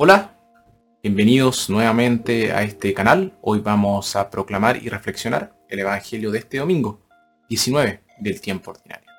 Hola, 0.00 0.30
bienvenidos 1.02 1.68
nuevamente 1.68 2.52
a 2.52 2.62
este 2.62 2.94
canal. 2.94 3.36
Hoy 3.42 3.58
vamos 3.58 4.14
a 4.14 4.30
proclamar 4.30 4.80
y 4.80 4.88
reflexionar 4.88 5.56
el 5.68 5.80
Evangelio 5.80 6.30
de 6.30 6.38
este 6.38 6.58
domingo, 6.58 7.00
19 7.48 8.04
del 8.20 8.40
tiempo 8.40 8.70
ordinario. 8.70 9.10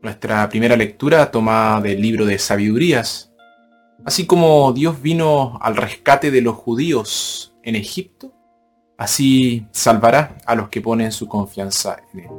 Nuestra 0.00 0.48
primera 0.48 0.76
lectura 0.78 1.30
toma 1.30 1.78
del 1.82 2.00
libro 2.00 2.24
de 2.24 2.38
Sabidurías. 2.38 3.34
Así 4.06 4.24
como 4.24 4.72
Dios 4.72 5.02
vino 5.02 5.58
al 5.60 5.76
rescate 5.76 6.30
de 6.30 6.40
los 6.40 6.54
judíos 6.54 7.54
en 7.62 7.76
Egipto, 7.76 8.35
Así 8.98 9.66
salvará 9.72 10.36
a 10.46 10.54
los 10.54 10.68
que 10.70 10.80
ponen 10.80 11.12
su 11.12 11.28
confianza 11.28 11.98
en 12.12 12.20
él. 12.20 12.30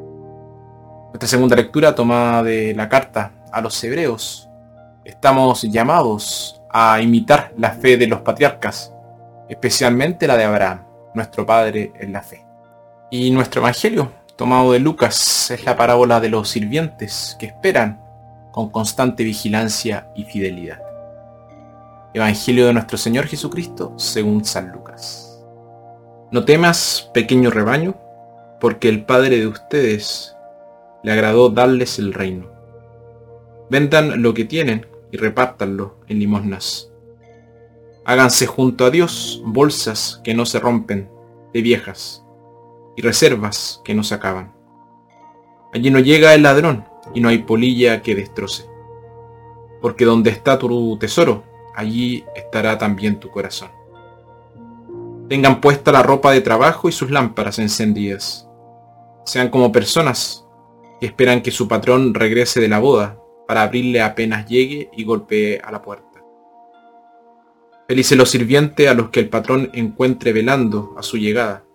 Nuestra 1.09 1.27
segunda 1.27 1.55
lectura 1.55 1.93
toma 1.93 2.41
de 2.41 2.73
la 2.73 2.89
carta 2.89 3.31
a 3.51 3.61
los 3.61 3.83
hebreos. 3.83 4.49
Estamos 5.05 5.61
llamados 5.63 6.61
a 6.71 6.99
imitar 6.99 7.53
la 7.57 7.71
fe 7.71 7.97
de 7.97 8.07
los 8.07 8.21
patriarcas, 8.21 8.93
especialmente 9.47 10.27
la 10.27 10.35
de 10.35 10.45
Abraham, 10.45 10.83
nuestro 11.13 11.45
padre 11.45 11.91
en 11.99 12.11
la 12.11 12.21
fe. 12.21 12.45
Y 13.11 13.31
nuestro 13.31 13.61
evangelio, 13.61 14.11
tomado 14.35 14.73
de 14.73 14.79
Lucas, 14.79 15.51
es 15.51 15.63
la 15.63 15.77
parábola 15.77 16.19
de 16.19 16.29
los 16.29 16.49
sirvientes 16.49 17.35
que 17.39 17.45
esperan 17.45 18.01
con 18.51 18.69
constante 18.69 19.23
vigilancia 19.23 20.09
y 20.15 20.25
fidelidad. 20.25 20.81
Evangelio 22.13 22.65
de 22.65 22.73
nuestro 22.73 22.97
Señor 22.97 23.27
Jesucristo 23.27 23.93
según 23.97 24.43
San 24.43 24.71
Lucas. 24.71 25.26
No 26.29 26.43
temas, 26.43 27.09
pequeño 27.13 27.51
rebaño, 27.51 27.95
porque 28.59 28.89
el 28.89 29.05
Padre 29.05 29.39
de 29.39 29.47
ustedes 29.47 30.35
le 31.01 31.13
agradó 31.13 31.49
darles 31.49 31.99
el 31.99 32.13
reino. 32.13 32.51
Vendan 33.69 34.21
lo 34.21 34.33
que 34.33 34.43
tienen 34.43 34.87
y 35.09 35.15
repártanlo 35.15 35.95
en 36.09 36.19
limosnas. 36.19 36.91
Háganse 38.03 38.45
junto 38.45 38.83
a 38.83 38.89
Dios 38.89 39.41
bolsas 39.45 40.19
que 40.21 40.33
no 40.33 40.45
se 40.45 40.59
rompen, 40.59 41.09
de 41.53 41.61
viejas, 41.61 42.25
y 42.97 43.01
reservas 43.03 43.81
que 43.85 43.93
no 43.93 44.03
se 44.03 44.15
acaban. 44.15 44.53
Allí 45.73 45.89
no 45.91 45.99
llega 45.99 46.33
el 46.33 46.43
ladrón 46.43 46.83
y 47.13 47.21
no 47.21 47.29
hay 47.29 47.37
polilla 47.37 48.01
que 48.01 48.15
destroce. 48.15 48.65
Porque 49.81 50.03
donde 50.03 50.31
está 50.31 50.59
tu 50.59 50.97
tesoro, 50.97 51.45
allí 51.73 52.25
estará 52.35 52.77
también 52.77 53.17
tu 53.17 53.29
corazón. 53.29 53.76
Tengan 55.29 55.59
puesta 55.59 55.91
la 55.91 56.03
ropa 56.03 56.31
de 56.31 56.39
trabajo 56.39 56.87
y 56.87 56.93
sus 56.93 57.11
lámparas 57.11 57.59
encendidas. 57.59 58.47
Sean 59.25 59.49
como 59.49 59.73
personas 59.73 60.45
que 61.01 61.07
esperan 61.07 61.41
que 61.41 61.51
su 61.51 61.67
patrón 61.67 62.13
regrese 62.13 62.61
de 62.61 62.69
la 62.69 62.79
boda 62.79 63.19
para 63.45 63.63
abrirle 63.63 64.01
apenas 64.01 64.47
llegue 64.47 64.89
y 64.95 65.03
golpee 65.03 65.59
a 65.61 65.71
la 65.71 65.81
puerta. 65.81 66.23
Felices 67.87 68.17
los 68.17 68.29
sirvientes 68.29 68.87
a 68.87 68.93
los 68.93 69.09
que 69.09 69.19
el 69.19 69.29
patrón 69.29 69.69
encuentre 69.73 70.31
velando 70.31 70.95
a 70.97 71.03
su 71.03 71.17
llegada. 71.17 71.65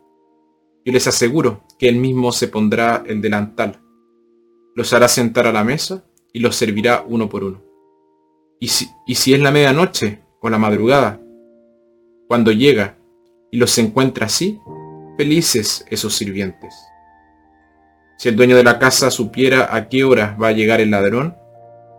Yo 0.84 0.92
les 0.92 1.06
aseguro 1.06 1.62
que 1.78 1.88
él 1.88 1.96
mismo 1.96 2.32
se 2.32 2.48
pondrá 2.48 3.02
el 3.06 3.20
delantal, 3.20 3.80
los 4.74 4.92
hará 4.92 5.08
sentar 5.08 5.46
a 5.46 5.52
la 5.52 5.64
mesa 5.64 6.04
y 6.32 6.40
los 6.40 6.56
servirá 6.56 7.04
uno 7.06 7.28
por 7.28 7.44
uno. 7.44 7.62
Y 8.58 8.68
si, 8.68 8.88
y 9.06 9.14
si 9.14 9.34
es 9.34 9.40
la 9.40 9.50
medianoche 9.50 10.22
o 10.40 10.48
la 10.48 10.58
madrugada, 10.58 11.20
cuando 12.28 12.52
llega 12.52 12.98
y 13.52 13.58
los 13.58 13.76
encuentra 13.76 14.26
así, 14.26 14.60
felices 15.18 15.84
esos 15.90 16.16
sirvientes. 16.16 16.74
Si 18.16 18.28
el 18.30 18.34
dueño 18.34 18.56
de 18.56 18.64
la 18.64 18.78
casa 18.78 19.10
supiera 19.10 19.76
a 19.76 19.88
qué 19.88 20.04
hora 20.04 20.36
va 20.42 20.48
a 20.48 20.52
llegar 20.52 20.80
el 20.80 20.90
ladrón, 20.90 21.36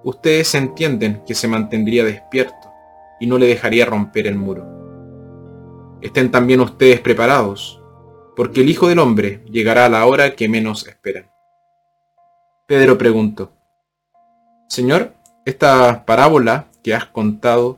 ustedes 0.03 0.55
entienden 0.55 1.21
que 1.27 1.35
se 1.35 1.47
mantendría 1.47 2.03
despierto 2.03 2.73
y 3.19 3.27
no 3.27 3.37
le 3.37 3.45
dejaría 3.45 3.85
romper 3.85 4.25
el 4.25 4.35
muro. 4.35 5.99
Estén 6.01 6.31
también 6.31 6.59
ustedes 6.59 6.99
preparados, 7.01 7.79
porque 8.35 8.61
el 8.61 8.69
Hijo 8.69 8.87
del 8.87 8.99
Hombre 8.99 9.45
llegará 9.45 9.85
a 9.85 9.89
la 9.89 10.05
hora 10.07 10.35
que 10.35 10.49
menos 10.49 10.87
esperan. 10.87 11.29
Pedro 12.65 12.97
preguntó, 12.97 13.51
Señor, 14.69 15.13
¿esta 15.45 16.03
parábola 16.03 16.65
que 16.81 16.95
has 16.95 17.05
contado 17.05 17.77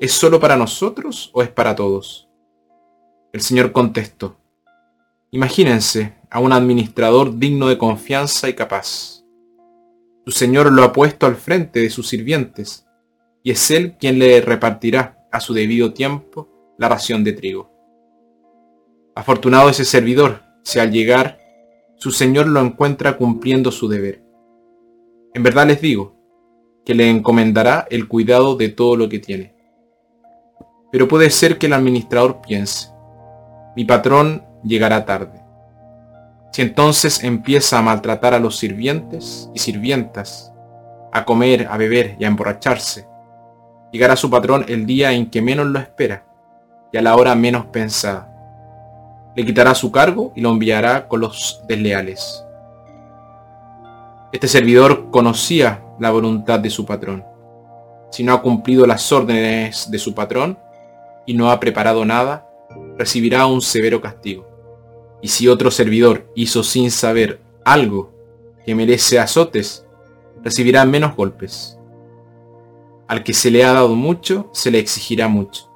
es 0.00 0.12
sólo 0.12 0.40
para 0.40 0.56
nosotros 0.56 1.30
o 1.34 1.42
es 1.42 1.50
para 1.50 1.74
todos? 1.76 2.29
El 3.32 3.40
señor 3.40 3.72
contestó, 3.72 4.36
Imagínense 5.30 6.14
a 6.28 6.40
un 6.40 6.52
administrador 6.52 7.38
digno 7.38 7.68
de 7.68 7.78
confianza 7.78 8.48
y 8.48 8.54
capaz. 8.54 9.24
Su 10.26 10.32
señor 10.32 10.72
lo 10.72 10.82
ha 10.82 10.92
puesto 10.92 11.26
al 11.26 11.36
frente 11.36 11.78
de 11.78 11.90
sus 11.90 12.08
sirvientes, 12.08 12.86
y 13.44 13.52
es 13.52 13.70
él 13.70 13.96
quien 13.98 14.18
le 14.18 14.40
repartirá 14.40 15.26
a 15.30 15.38
su 15.38 15.54
debido 15.54 15.92
tiempo 15.92 16.48
la 16.78 16.88
ración 16.88 17.22
de 17.22 17.32
trigo. 17.32 17.70
Afortunado 19.14 19.68
ese 19.68 19.84
servidor, 19.84 20.42
si 20.64 20.80
al 20.80 20.90
llegar 20.90 21.38
su 21.96 22.10
señor 22.10 22.48
lo 22.48 22.60
encuentra 22.60 23.16
cumpliendo 23.16 23.70
su 23.70 23.86
deber. 23.86 24.24
En 25.34 25.44
verdad 25.44 25.68
les 25.68 25.80
digo, 25.80 26.16
que 26.84 26.94
le 26.94 27.08
encomendará 27.08 27.86
el 27.90 28.08
cuidado 28.08 28.56
de 28.56 28.70
todo 28.70 28.96
lo 28.96 29.08
que 29.08 29.20
tiene. 29.20 29.54
Pero 30.90 31.06
puede 31.06 31.30
ser 31.30 31.58
que 31.58 31.66
el 31.66 31.74
administrador 31.74 32.40
piense, 32.40 32.88
mi 33.76 33.84
patrón 33.84 34.44
llegará 34.62 35.04
tarde. 35.04 35.40
Si 36.52 36.62
entonces 36.62 37.22
empieza 37.22 37.78
a 37.78 37.82
maltratar 37.82 38.34
a 38.34 38.40
los 38.40 38.58
sirvientes 38.58 39.48
y 39.54 39.60
sirvientas, 39.60 40.52
a 41.12 41.24
comer, 41.24 41.68
a 41.70 41.76
beber 41.76 42.16
y 42.18 42.24
a 42.24 42.28
emborracharse, 42.28 43.06
llegará 43.92 44.16
su 44.16 44.30
patrón 44.30 44.64
el 44.68 44.86
día 44.86 45.12
en 45.12 45.30
que 45.30 45.42
menos 45.42 45.66
lo 45.66 45.78
espera 45.78 46.24
y 46.92 46.98
a 46.98 47.02
la 47.02 47.14
hora 47.14 47.34
menos 47.34 47.66
pensada. 47.66 48.26
Le 49.36 49.44
quitará 49.44 49.74
su 49.74 49.92
cargo 49.92 50.32
y 50.34 50.40
lo 50.40 50.50
enviará 50.50 51.06
con 51.06 51.20
los 51.20 51.62
desleales. 51.68 52.44
Este 54.32 54.48
servidor 54.48 55.10
conocía 55.10 55.82
la 56.00 56.10
voluntad 56.10 56.58
de 56.58 56.70
su 56.70 56.84
patrón. 56.84 57.24
Si 58.10 58.24
no 58.24 58.32
ha 58.32 58.42
cumplido 58.42 58.86
las 58.86 59.10
órdenes 59.12 59.88
de 59.88 59.98
su 59.98 60.14
patrón 60.14 60.58
y 61.26 61.34
no 61.34 61.50
ha 61.50 61.60
preparado 61.60 62.04
nada, 62.04 62.49
recibirá 63.00 63.46
un 63.46 63.62
severo 63.62 64.02
castigo. 64.02 64.46
Y 65.22 65.28
si 65.28 65.48
otro 65.48 65.70
servidor 65.70 66.30
hizo 66.34 66.62
sin 66.62 66.90
saber 66.90 67.40
algo 67.64 68.12
que 68.66 68.74
merece 68.74 69.18
azotes, 69.18 69.86
recibirá 70.44 70.84
menos 70.84 71.16
golpes. 71.16 71.78
Al 73.08 73.24
que 73.24 73.32
se 73.32 73.50
le 73.50 73.64
ha 73.64 73.72
dado 73.72 73.94
mucho, 73.96 74.50
se 74.52 74.70
le 74.70 74.78
exigirá 74.78 75.28
mucho. 75.28 75.70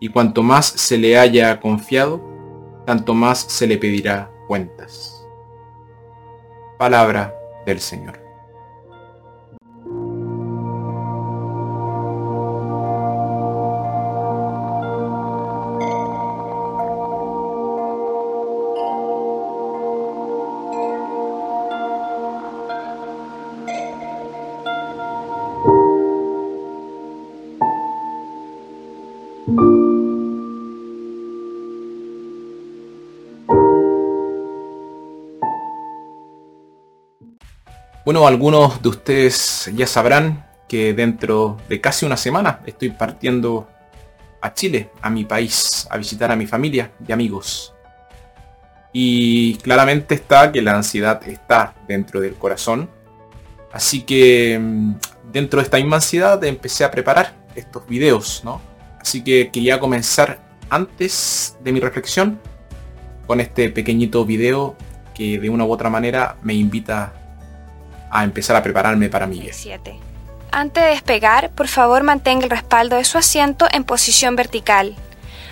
Y 0.00 0.08
cuanto 0.08 0.42
más 0.42 0.66
se 0.66 0.98
le 0.98 1.18
haya 1.18 1.58
confiado, 1.60 2.22
tanto 2.84 3.14
más 3.14 3.38
se 3.38 3.66
le 3.66 3.78
pedirá 3.78 4.30
cuentas. 4.46 5.26
Palabra 6.78 7.34
del 7.64 7.80
Señor. 7.80 8.29
Bueno, 38.10 38.26
algunos 38.26 38.82
de 38.82 38.88
ustedes 38.88 39.70
ya 39.72 39.86
sabrán 39.86 40.44
que 40.66 40.94
dentro 40.94 41.58
de 41.68 41.80
casi 41.80 42.04
una 42.04 42.16
semana 42.16 42.58
estoy 42.66 42.90
partiendo 42.90 43.68
a 44.40 44.52
Chile, 44.52 44.90
a 45.00 45.08
mi 45.10 45.24
país, 45.24 45.86
a 45.88 45.96
visitar 45.96 46.32
a 46.32 46.34
mi 46.34 46.44
familia 46.44 46.90
y 47.06 47.12
amigos. 47.12 47.72
Y 48.92 49.54
claramente 49.58 50.16
está 50.16 50.50
que 50.50 50.60
la 50.60 50.74
ansiedad 50.74 51.22
está 51.28 51.76
dentro 51.86 52.20
del 52.20 52.34
corazón. 52.34 52.90
Así 53.72 54.02
que 54.02 54.58
mm, 54.60 54.94
dentro 55.32 55.60
de 55.60 55.64
esta 55.66 55.76
misma 55.76 55.98
ansiedad 55.98 56.42
empecé 56.42 56.82
a 56.82 56.90
preparar 56.90 57.36
estos 57.54 57.86
videos, 57.86 58.42
¿no? 58.42 58.60
Así 59.00 59.22
que 59.22 59.52
quería 59.52 59.78
comenzar 59.78 60.40
antes 60.68 61.56
de 61.62 61.70
mi 61.70 61.78
reflexión 61.78 62.40
con 63.28 63.38
este 63.38 63.70
pequeñito 63.70 64.24
video 64.24 64.74
que 65.14 65.38
de 65.38 65.48
una 65.48 65.64
u 65.64 65.70
otra 65.70 65.88
manera 65.90 66.38
me 66.42 66.54
invita 66.54 67.19
a 68.10 68.24
empezar 68.24 68.56
a 68.56 68.62
prepararme 68.62 69.08
para 69.08 69.26
mi 69.26 69.40
viaje. 69.40 69.78
Antes 70.52 70.82
de 70.82 70.90
despegar, 70.90 71.50
por 71.50 71.68
favor 71.68 72.02
mantenga 72.02 72.44
el 72.44 72.50
respaldo 72.50 72.96
de 72.96 73.04
su 73.04 73.18
asiento 73.18 73.66
en 73.72 73.84
posición 73.84 74.36
vertical. 74.36 74.96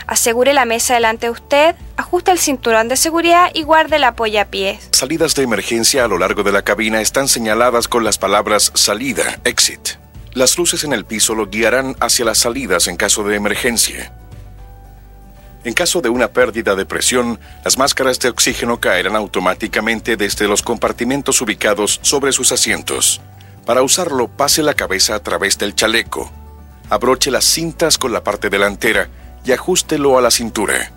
Asegure 0.07 0.55
la 0.55 0.65
mesa 0.65 0.95
delante 0.95 1.27
de 1.27 1.31
usted, 1.33 1.77
ajuste 1.97 2.31
el 2.31 2.39
cinturón 2.39 2.89
de 2.89 2.97
seguridad 2.97 3.51
y 3.53 3.63
guarde 3.63 3.99
la 3.99 4.17
polla 4.17 4.43
a 4.43 4.45
pies. 4.47 4.89
Salidas 4.93 5.35
de 5.35 5.43
emergencia 5.43 6.05
a 6.05 6.09
lo 6.09 6.19
largo 6.19 6.43
de 6.43 6.51
la 6.51 6.63
cabina 6.63 7.01
están 7.01 7.29
señaladas 7.29 7.89
con 7.89 8.05
las 8.05 8.19
palabras 8.19 8.73
salida, 8.75 9.39
exit. 9.45 9.99
Las 10.33 10.57
luces 10.57 10.83
en 10.85 10.95
el 10.95 11.05
piso 11.05 11.35
lo 11.35 11.47
guiarán 11.47 11.95
hacia 12.01 12.25
las 12.25 12.39
salidas 12.39 12.89
en 12.89 12.97
caso 12.97 13.23
de 13.23 13.37
emergencia. 13.37 14.13
En 15.65 15.75
caso 15.75 16.01
de 16.01 16.09
una 16.09 16.29
pérdida 16.29 16.77
de 16.77 16.87
presión, 16.87 17.41
las 17.65 17.79
máscaras 17.79 18.21
de 18.21 18.29
oxígeno 18.29 18.79
caerán 18.79 19.17
automáticamente 19.17 20.17
desde 20.17 20.47
los 20.47 20.63
compartimentos 20.63 21.41
ubicados 21.41 21.99
sobre 22.03 22.33
sus 22.33 22.53
asientos. 22.53 23.21
Para 23.67 23.83
usarlo, 23.83 24.29
pase 24.29 24.63
la 24.63 24.75
cabeza 24.75 25.17
a 25.17 25.23
través 25.23 25.59
del 25.59 25.75
chaleco. 25.75 26.31
Abroche 26.91 27.31
las 27.31 27.45
cintas 27.45 27.99
con 27.99 28.13
la 28.13 28.23
parte 28.23 28.51
delantera 28.51 29.09
y 29.45 29.53
ajústelo 29.53 30.17
a 30.17 30.23
la 30.23 30.31
cintura. 30.31 30.93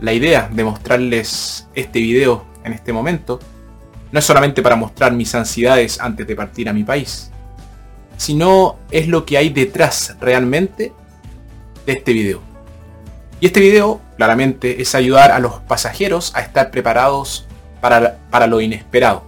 La 0.00 0.12
idea 0.12 0.48
de 0.50 0.64
mostrarles 0.64 1.68
este 1.74 2.00
video 2.00 2.46
en 2.64 2.72
este 2.72 2.92
momento 2.92 3.40
no 4.10 4.18
es 4.18 4.24
solamente 4.24 4.62
para 4.62 4.74
mostrar 4.74 5.12
mis 5.12 5.34
ansiedades 5.34 6.00
antes 6.00 6.26
de 6.26 6.34
partir 6.34 6.68
a 6.68 6.72
mi 6.72 6.82
país, 6.82 7.30
sino 8.16 8.78
es 8.90 9.06
lo 9.06 9.26
que 9.26 9.36
hay 9.36 9.50
detrás 9.50 10.16
realmente 10.20 10.92
de 11.84 11.92
este 11.92 12.12
video. 12.12 12.40
Y 13.40 13.46
este 13.46 13.60
video, 13.60 14.00
claramente, 14.16 14.82
es 14.82 14.94
ayudar 14.94 15.30
a 15.30 15.38
los 15.38 15.54
pasajeros 15.60 16.32
a 16.34 16.40
estar 16.40 16.70
preparados 16.70 17.46
para, 17.80 18.18
para 18.30 18.46
lo 18.46 18.60
inesperado. 18.60 19.22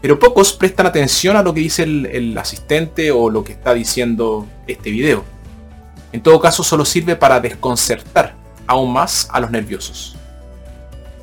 Pero 0.00 0.18
pocos 0.18 0.52
prestan 0.52 0.86
atención 0.86 1.36
a 1.36 1.42
lo 1.42 1.54
que 1.54 1.60
dice 1.60 1.84
el, 1.84 2.06
el, 2.06 2.38
asistente 2.38 3.10
o 3.10 3.30
lo 3.30 3.44
que 3.44 3.52
está 3.52 3.74
diciendo 3.74 4.46
este 4.66 4.90
video. 4.90 5.24
En 6.12 6.22
todo 6.22 6.40
caso, 6.40 6.62
solo 6.62 6.84
sirve 6.84 7.16
para 7.16 7.40
desconcertar 7.40 8.34
aún 8.66 8.92
más 8.92 9.28
a 9.32 9.40
los 9.40 9.50
nerviosos. 9.50 10.16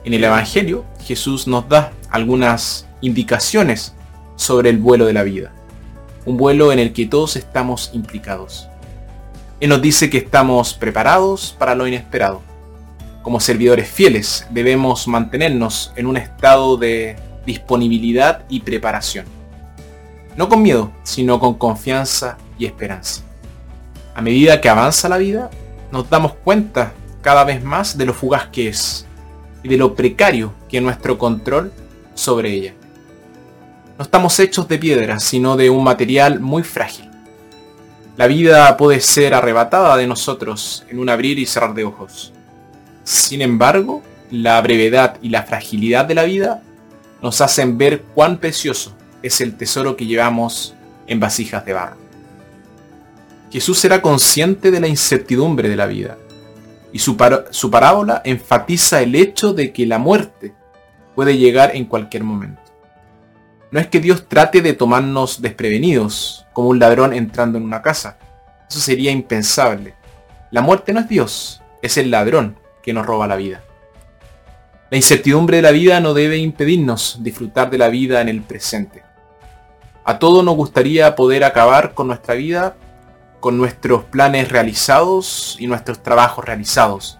En 0.03 0.13
el 0.13 0.23
Evangelio, 0.23 0.85
Jesús 1.03 1.47
nos 1.47 1.67
da 1.67 1.91
algunas 2.09 2.87
indicaciones 3.01 3.93
sobre 4.35 4.69
el 4.69 4.77
vuelo 4.77 5.05
de 5.05 5.13
la 5.13 5.23
vida. 5.23 5.51
Un 6.25 6.37
vuelo 6.37 6.71
en 6.71 6.79
el 6.79 6.93
que 6.93 7.05
todos 7.05 7.35
estamos 7.35 7.91
implicados. 7.93 8.67
Él 9.61 9.69
nos 9.69 9.81
dice 9.81 10.09
que 10.09 10.17
estamos 10.17 10.73
preparados 10.73 11.55
para 11.57 11.75
lo 11.75 11.87
inesperado. 11.87 12.41
Como 13.23 13.39
servidores 13.39 13.87
fieles 13.89 14.45
debemos 14.49 15.07
mantenernos 15.07 15.93
en 15.95 16.07
un 16.07 16.17
estado 16.17 16.75
de 16.75 17.15
disponibilidad 17.45 18.43
y 18.49 18.59
preparación. 18.59 19.25
No 20.35 20.49
con 20.49 20.61
miedo, 20.61 20.91
sino 21.03 21.39
con 21.39 21.53
confianza 21.53 22.37
y 22.59 22.65
esperanza. 22.65 23.21
A 24.13 24.21
medida 24.21 24.59
que 24.59 24.67
avanza 24.67 25.07
la 25.07 25.17
vida, 25.17 25.49
nos 25.89 26.09
damos 26.09 26.33
cuenta 26.33 26.91
cada 27.21 27.45
vez 27.45 27.63
más 27.63 27.97
de 27.97 28.05
lo 28.05 28.13
fugaz 28.13 28.47
que 28.47 28.67
es 28.67 29.05
y 29.63 29.69
de 29.69 29.77
lo 29.77 29.95
precario 29.95 30.53
que 30.67 30.77
es 30.77 30.83
nuestro 30.83 31.17
control 31.17 31.71
sobre 32.13 32.51
ella. 32.51 32.73
No 33.97 34.03
estamos 34.03 34.37
hechos 34.37 34.67
de 34.67 34.77
piedra, 34.77 35.19
sino 35.21 35.55
de 35.55 35.69
un 35.69 35.83
material 35.83 36.41
muy 36.41 36.63
frágil 36.63 37.14
la 38.17 38.27
vida 38.27 38.77
puede 38.77 39.01
ser 39.01 39.33
arrebatada 39.33 39.97
de 39.97 40.07
nosotros 40.07 40.85
en 40.89 40.99
un 40.99 41.09
abrir 41.09 41.37
y 41.37 41.45
cerrar 41.45 41.73
de 41.73 41.83
ojos. 41.83 42.31
Sin 43.03 43.41
embargo, 43.41 44.01
la 44.31 44.61
brevedad 44.61 45.17
y 45.21 45.29
la 45.29 45.43
fragilidad 45.43 46.05
de 46.05 46.15
la 46.15 46.23
vida 46.23 46.61
nos 47.21 47.41
hacen 47.41 47.77
ver 47.77 48.03
cuán 48.13 48.37
precioso 48.37 48.95
es 49.21 49.41
el 49.41 49.57
tesoro 49.57 49.97
que 49.97 50.05
llevamos 50.05 50.75
en 51.07 51.19
vasijas 51.19 51.65
de 51.65 51.73
barro. 51.73 51.97
Jesús 53.51 53.83
era 53.85 54.01
consciente 54.01 54.71
de 54.71 54.79
la 54.79 54.87
incertidumbre 54.87 55.69
de 55.69 55.75
la 55.75 55.85
vida 55.85 56.17
y 56.93 56.99
su, 56.99 57.17
su 57.49 57.69
parábola 57.69 58.21
enfatiza 58.23 59.01
el 59.01 59.15
hecho 59.15 59.53
de 59.53 59.73
que 59.73 59.85
la 59.85 59.97
muerte 59.97 60.53
puede 61.15 61.37
llegar 61.37 61.75
en 61.75 61.85
cualquier 61.85 62.23
momento. 62.23 62.61
No 63.75 63.81
es 63.81 63.87
que 63.87 63.99
Dios 63.99 64.29
trate 64.29 64.61
de 64.61 64.71
tomarnos 64.71 65.41
desprevenidos, 65.41 66.45
como 66.53 66.69
un 66.69 66.79
ladrón 66.79 67.11
entrando 67.11 67.57
en 67.57 67.65
una 67.65 67.81
casa. 67.81 68.17
Eso 68.69 68.79
sería 68.79 69.11
impensable. 69.11 69.95
La 70.49 70.61
muerte 70.61 70.93
no 70.93 71.01
es 71.01 71.09
Dios, 71.09 71.61
es 71.81 71.97
el 71.97 72.09
ladrón 72.09 72.57
que 72.81 72.93
nos 72.93 73.05
roba 73.05 73.27
la 73.27 73.35
vida. 73.35 73.61
La 74.89 74.95
incertidumbre 74.95 75.57
de 75.57 75.63
la 75.63 75.71
vida 75.71 75.99
no 75.99 76.13
debe 76.13 76.37
impedirnos 76.37 77.17
disfrutar 77.19 77.69
de 77.69 77.77
la 77.77 77.89
vida 77.89 78.21
en 78.21 78.29
el 78.29 78.43
presente. 78.43 79.03
A 80.05 80.19
todos 80.19 80.41
nos 80.45 80.55
gustaría 80.55 81.13
poder 81.13 81.43
acabar 81.43 81.93
con 81.93 82.07
nuestra 82.07 82.35
vida, 82.35 82.77
con 83.41 83.57
nuestros 83.57 84.05
planes 84.05 84.53
realizados 84.53 85.57
y 85.59 85.67
nuestros 85.67 86.01
trabajos 86.01 86.45
realizados. 86.45 87.19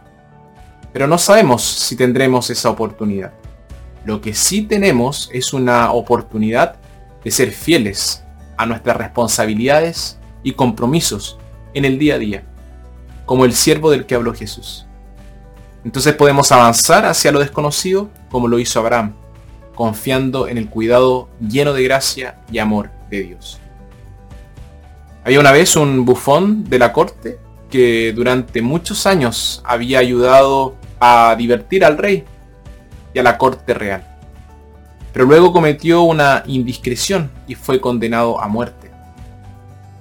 Pero 0.94 1.06
no 1.06 1.18
sabemos 1.18 1.63
si 1.63 1.98
tendremos 1.98 2.50
esa 2.50 2.69
oportunidad. 2.69 3.34
Lo 4.06 4.22
que 4.22 4.36
sí 4.36 4.62
tenemos 4.62 5.30
es 5.34 5.52
una 5.52 5.92
oportunidad 5.92 6.75
de 7.24 7.31
ser 7.31 7.52
fieles 7.52 8.24
a 8.56 8.68
nuestras 8.68 8.96
responsabilidades 8.98 10.19
y 10.44 10.52
compromisos 10.52 11.40
en 11.74 11.86
el 11.86 11.98
día 11.98 12.16
a 12.16 12.19
día, 12.19 12.44
como 13.25 13.46
el 13.46 13.54
siervo 13.54 13.90
del 13.90 14.06
que 14.06 14.13
habló 14.13 14.34
Jesús. 14.36 14.86
Entonces 15.84 16.13
podemos 16.13 16.52
avanzar 16.52 17.06
hacia 17.06 17.31
lo 17.31 17.40
desconocido 17.40 18.10
como 18.30 18.48
lo 18.48 18.60
hizo 18.60 18.80
Abraham, 18.80 19.13
confiando 19.74 20.48
en 20.48 20.60
el 20.60 20.69
cuidado 20.69 21.28
lleno 21.40 21.74
de 21.74 21.84
gracia 21.84 22.38
y 22.51 22.60
amor 22.60 22.92
de 23.10 23.24
Dios. 23.24 23.60
Había 25.24 25.40
una 25.40 25.51
vez 25.51 25.75
un 25.75 26.06
bufón 26.06 26.69
de 26.69 26.78
la 26.78 26.94
corte 26.94 27.40
que 27.72 28.13
durante 28.13 28.62
muchos 28.62 29.08
años 29.08 29.63
había 29.66 29.98
ayudado 29.98 30.75
a 31.00 31.36
divertir 31.36 31.84
al 31.84 31.98
rey 31.98 32.24
a 33.20 33.24
la 33.24 33.38
corte 33.38 33.74
real. 33.74 34.04
Pero 35.14 35.26
luego 35.26 35.54
cometió 35.54 36.02
una 36.02 36.44
indiscreción 36.46 37.32
y 37.48 37.56
fue 37.56 37.80
condenado 37.80 38.42
a 38.42 38.48
muerte. 38.48 38.92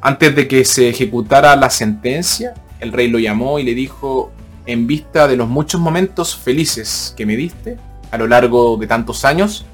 Antes 0.01 0.35
de 0.35 0.49
que 0.49 0.65
se 0.65 0.89
ejecutara 0.89 1.57
la 1.57 1.71
sentencia, 1.71 2.55
el 2.81 2.93
rey 2.93 3.09
lo 3.09 3.19
llamó 3.19 3.59
y 3.59 3.63
le 3.63 3.75
dijo, 3.75 4.33
en 4.67 4.87
vista 4.87 5.29
de 5.29 5.37
los 5.37 5.49
muchos 5.49 5.81
momentos 5.81 6.37
felices 6.37 7.15
que 7.17 7.27
me 7.27 7.37
diste 7.37 7.79
a 8.11 8.19
lo 8.19 8.27
largo 8.27 8.77
de 8.77 8.87
tantos 8.87 9.25
años, 9.25 9.65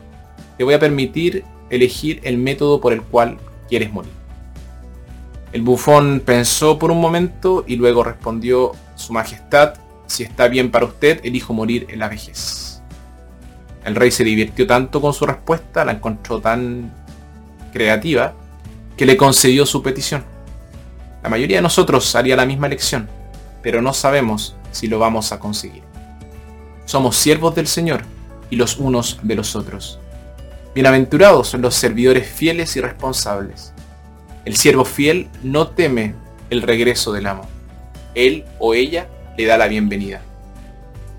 te 0.57 0.65
voy 0.65 0.75
a 0.75 0.79
permitir 0.79 1.45
elegir 1.71 2.21
el 2.25 2.39
método 2.39 2.81
por 2.81 2.93
el 2.93 3.03
cual 3.03 3.39
quieres 3.69 3.93
morir. 3.93 4.13
El 5.53 5.63
bufón 5.63 6.23
pensó 6.25 6.79
por 6.79 6.91
un 6.91 7.01
momento 7.01 7.65
y 7.67 7.77
luego 7.77 8.05
respondió, 8.05 8.73
Su 8.95 9.13
Majestad, 9.13 9.75
si 10.07 10.23
está 10.23 10.47
bien 10.49 10.71
para 10.71 10.85
usted, 10.85 11.21
elijo 11.25 11.53
morir 11.53 11.87
en 11.89 11.99
la 11.99 12.09
vejez. 12.09 12.70
El 13.85 13.95
rey 13.95 14.11
se 14.11 14.25
divirtió 14.25 14.67
tanto 14.67 15.01
con 15.01 15.15
su 15.15 15.27
respuesta, 15.27 15.85
la 15.85 15.93
encontró 15.93 16.41
tan 16.41 16.93
creativa, 17.73 18.35
que 18.97 19.07
le 19.07 19.17
concedió 19.17 19.65
su 19.65 19.83
petición. 19.83 20.25
La 21.23 21.29
mayoría 21.29 21.59
de 21.59 21.63
nosotros 21.63 22.15
haría 22.15 22.37
la 22.37 22.47
misma 22.47 22.67
elección, 22.67 23.09
pero 23.63 23.81
no 23.81 23.93
sabemos 23.93 24.57
si 24.71 24.87
lo 24.87 24.99
vamos 24.99 25.33
a 25.33 25.39
conseguir. 25.39 25.83
Somos 26.85 27.17
siervos 27.17 27.55
del 27.55 27.67
Señor 27.67 28.03
y 28.51 28.57
los 28.57 28.79
unos 28.79 29.19
de 29.23 29.37
los 29.37 29.57
otros. 29.57 29.99
Bienaventurados 30.75 31.49
son 31.49 31.63
los 31.63 31.75
servidores 31.75 32.29
fieles 32.29 32.77
y 32.77 32.81
responsables. 32.81 33.73
El 34.45 34.57
siervo 34.57 34.85
fiel 34.85 35.29
no 35.43 35.69
teme 35.69 36.15
el 36.49 36.63
regreso 36.63 37.13
del 37.13 37.27
amo. 37.27 37.49
Él 38.15 38.45
o 38.59 38.75
ella 38.75 39.09
le 39.37 39.47
da 39.47 39.57
la 39.57 39.69
bienvenida. 39.69 40.21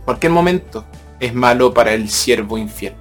Cualquier 0.05 0.31
momento 0.31 0.85
es 1.21 1.35
malo 1.35 1.73
para 1.73 1.93
el 1.93 2.09
siervo 2.09 2.57
infiel, 2.57 2.95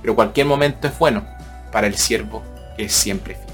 pero 0.00 0.14
cualquier 0.14 0.46
momento 0.46 0.86
es 0.86 0.96
bueno 0.98 1.26
para 1.72 1.88
el 1.88 1.96
siervo 1.96 2.42
que 2.76 2.84
es 2.84 2.92
siempre 2.92 3.34
fiel. 3.34 3.49